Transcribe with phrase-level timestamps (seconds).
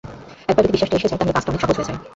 [0.51, 1.99] একবার যদি বিশ্বাসটা এসে যায়, তাহলে কাজটা অনেক সহজ হয়ে যায়।